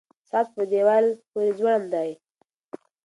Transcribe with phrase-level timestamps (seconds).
[0.29, 2.09] ساعت په دیوال پورې ځوړند دی.